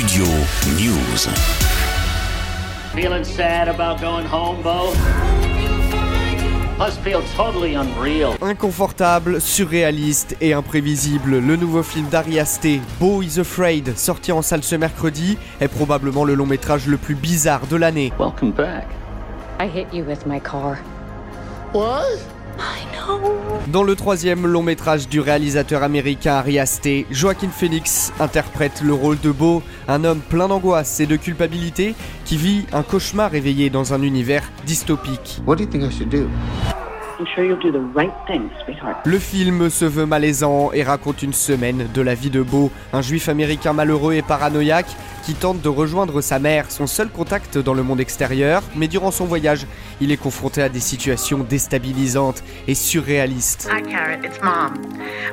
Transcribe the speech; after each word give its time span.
Studio 0.00 0.24
News. 0.78 1.28
Feeling 2.94 3.22
sad 3.22 3.68
about 3.68 4.00
going 4.00 4.24
home, 4.24 4.62
Bo? 4.62 4.94
Must 6.78 6.98
feel 7.02 7.20
totally 7.36 7.74
unreal. 7.74 8.34
Inconfortable, 8.40 9.42
surréaliste 9.42 10.38
et 10.40 10.54
imprévisible, 10.54 11.38
le 11.38 11.56
nouveau 11.56 11.82
film 11.82 12.08
d'Ari 12.08 12.38
Aster, 12.40 12.80
Beau 12.98 13.20
is 13.20 13.38
Afraid, 13.38 13.98
sorti 13.98 14.32
en 14.32 14.40
salle 14.40 14.62
ce 14.62 14.74
mercredi, 14.74 15.36
est 15.60 15.68
probablement 15.68 16.24
le 16.24 16.34
long 16.34 16.46
métrage 16.46 16.86
le 16.86 16.96
plus 16.96 17.14
bizarre 17.14 17.66
de 17.66 17.76
l'année. 17.76 18.10
Welcome 18.18 18.52
back. 18.52 18.86
I 19.60 19.66
hit 19.66 19.92
you 19.92 20.04
with 20.04 20.24
my 20.24 20.40
car. 20.40 20.78
Dans 23.68 23.82
le 23.84 23.94
troisième 23.94 24.46
long 24.46 24.62
métrage 24.62 25.08
du 25.08 25.20
réalisateur 25.20 25.84
américain 25.84 26.34
Ari 26.34 26.58
Aster, 26.58 27.06
Joaquin 27.10 27.50
Phoenix 27.50 28.12
interprète 28.18 28.82
le 28.82 28.92
rôle 28.92 29.20
de 29.20 29.30
Beau, 29.30 29.62
un 29.86 30.02
homme 30.04 30.20
plein 30.20 30.48
d'angoisse 30.48 30.98
et 30.98 31.06
de 31.06 31.16
culpabilité 31.16 31.94
qui 32.24 32.36
vit 32.36 32.64
un 32.72 32.82
cauchemar 32.82 33.30
réveillé 33.30 33.70
dans 33.70 33.94
un 33.94 34.02
univers 34.02 34.50
dystopique. 34.66 35.40
I'm 37.20 37.26
sure 37.26 37.44
you'll 37.44 37.58
do 37.58 37.70
the 37.70 37.84
right 37.94 38.14
thing, 38.26 38.48
sweetheart. 38.64 39.04
Le 39.04 39.18
film 39.18 39.68
se 39.68 39.84
veut 39.84 40.06
malaisant 40.06 40.72
et 40.72 40.82
raconte 40.82 41.22
une 41.22 41.34
semaine 41.34 41.86
de 41.92 42.00
la 42.00 42.14
vie 42.14 42.30
de 42.30 42.40
Beau, 42.40 42.70
un 42.94 43.02
juif 43.02 43.28
américain 43.28 43.74
malheureux 43.74 44.14
et 44.14 44.22
paranoïaque 44.22 44.96
qui 45.22 45.34
tente 45.34 45.60
de 45.60 45.68
rejoindre 45.68 46.22
sa 46.22 46.38
mère, 46.38 46.70
son 46.70 46.86
seul 46.86 47.10
contact 47.10 47.58
dans 47.58 47.74
le 47.74 47.82
monde 47.82 48.00
extérieur, 48.00 48.62
mais 48.74 48.88
durant 48.88 49.10
son 49.10 49.26
voyage, 49.26 49.66
il 50.00 50.12
est 50.12 50.16
confronté 50.16 50.62
à 50.62 50.70
des 50.70 50.80
situations 50.80 51.40
déstabilisantes 51.40 52.42
et 52.66 52.74
surréalistes. 52.74 53.68
Hi, 53.70 53.82
Carrot. 53.82 54.24
It's 54.24 54.40
Mom. 54.42 54.80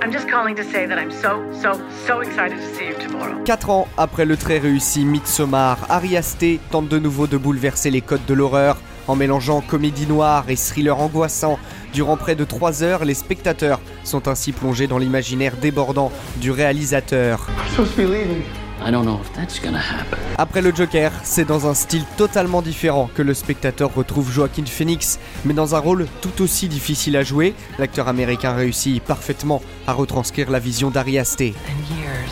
I'm 0.03 0.11
just 0.11 0.29
calling 0.29 0.55
to 0.55 0.63
say 0.63 0.87
that 0.87 0.97
I'm 0.99 1.09
so, 1.09 1.41
so, 1.53 1.79
so 2.05 2.19
excited 2.19 2.57
to 2.57 2.75
see 2.75 2.89
you 2.89 2.95
tomorrow. 3.07 3.41
Quatre 3.45 3.69
ans 3.69 3.87
après 3.97 4.25
le 4.25 4.35
très 4.35 4.57
réussi 4.57 5.05
Midsommar, 5.05 5.77
Ari 5.87 6.17
Aster 6.17 6.59
tente 6.69 6.89
de 6.89 6.99
nouveau 6.99 7.27
de 7.27 7.37
bouleverser 7.37 7.91
les 7.91 8.01
codes 8.01 8.25
de 8.27 8.33
l'horreur 8.33 8.75
en 9.07 9.15
mélangeant 9.15 9.61
comédie 9.61 10.07
noire 10.07 10.45
et 10.49 10.55
thriller 10.55 10.99
angoissant. 10.99 11.59
Durant 11.93 12.17
près 12.17 12.35
de 12.35 12.43
trois 12.43 12.83
heures, 12.83 13.05
les 13.05 13.13
spectateurs 13.13 13.79
sont 14.03 14.27
ainsi 14.27 14.51
plongés 14.51 14.87
dans 14.87 14.97
l'imaginaire 14.97 15.55
débordant 15.57 16.11
du 16.37 16.51
réalisateur. 16.51 17.47
I'm 17.49 17.69
supposed 17.69 17.95
to 17.95 18.01
be 18.01 18.05
leaving. 18.05 18.43
I 18.85 18.91
don't 18.91 19.05
know 19.05 19.19
if 19.19 19.33
that's 19.33 19.59
gonna 19.59 19.79
happen. 19.79 20.19
Après 20.37 20.61
le 20.61 20.73
Joker, 20.73 21.11
c'est 21.23 21.45
dans 21.45 21.67
un 21.67 21.73
style 21.73 22.03
totalement 22.15 22.61
différent 22.61 23.09
que 23.15 23.23
le 23.23 23.33
spectateur 23.33 23.93
retrouve 23.93 24.31
Joaquin 24.31 24.65
Phoenix, 24.65 25.19
mais 25.45 25.53
dans 25.53 25.73
un 25.75 25.79
rôle 25.79 26.05
tout 26.21 26.43
aussi 26.43 26.67
difficile 26.67 27.17
à 27.17 27.23
jouer. 27.23 27.55
L'acteur 27.79 28.07
américain 28.07 28.53
réussit 28.53 29.01
parfaitement 29.01 29.61
à 29.87 29.93
retranscrire 29.93 30.51
la 30.51 30.59
vision 30.59 30.91
d'Ari 30.91 31.17
Aster. 31.17 31.55
And 31.67 31.95
years. 31.95 32.31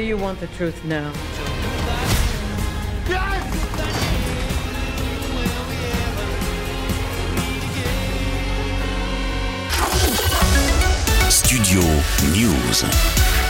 Do 0.00 0.06
you 0.06 0.16
want 0.16 0.40
the 0.40 0.46
truth 0.56 0.82
now? 0.86 1.12
Studio 11.28 11.82
News. 12.32 13.49